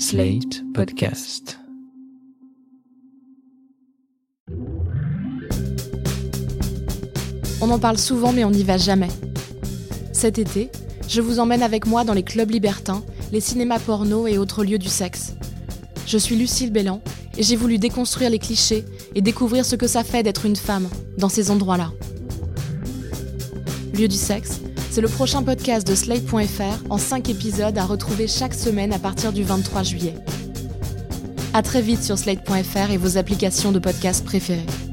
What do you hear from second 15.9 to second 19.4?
Je suis Lucille Bélan et j'ai voulu déconstruire les clichés et